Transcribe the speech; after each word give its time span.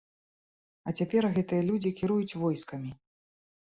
А 0.87 0.95
цяпер 1.03 1.29
гэтыя 1.37 1.69
людзі 1.69 1.95
кіруюць 2.03 2.37
войскамі! 2.49 2.91